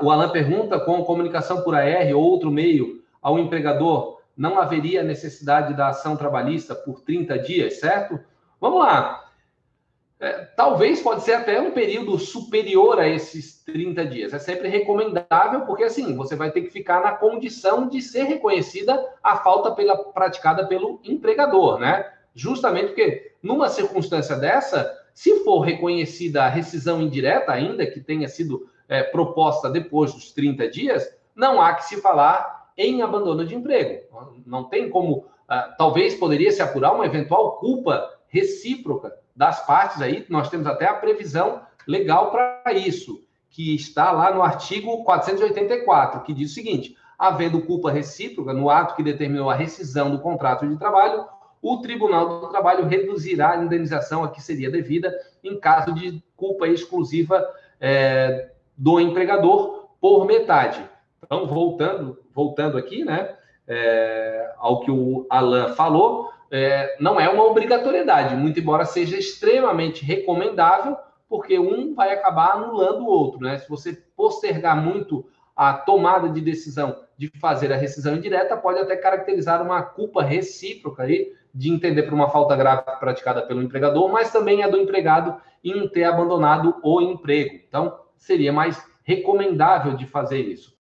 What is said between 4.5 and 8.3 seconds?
haveria necessidade da ação trabalhista por 30 dias, certo?